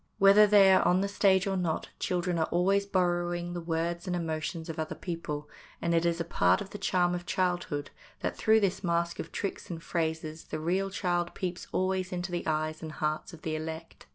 Whether 0.17 0.47
they 0.47 0.73
are 0.73 0.81
on 0.81 1.01
the 1.01 1.07
stage 1.07 1.45
or 1.45 1.55
not, 1.55 1.89
children 1.99 2.39
are 2.39 2.47
always 2.47 2.87
borrowing 2.87 3.53
the 3.53 3.61
words 3.61 4.07
and 4.07 4.15
emotions 4.15 4.67
of 4.67 4.79
other 4.79 4.95
people, 4.95 5.47
and 5.79 5.93
it 5.93 6.07
is 6.07 6.19
a 6.19 6.23
part 6.25 6.59
of 6.59 6.71
the 6.71 6.79
charm 6.79 7.13
of 7.13 7.27
childhood 7.27 7.91
that 8.21 8.35
through 8.35 8.61
this 8.61 8.83
mask 8.83 9.19
of 9.19 9.31
tricks 9.31 9.69
and 9.69 9.83
phrases 9.83 10.45
the 10.45 10.59
real 10.59 10.89
child 10.89 11.35
peeps 11.35 11.67
always 11.71 12.11
into 12.11 12.31
the 12.31 12.47
eyes 12.47 12.81
and 12.81 12.93
hearts 12.93 13.31
of 13.31 13.43
the 13.43 13.55
elect. 13.55 14.07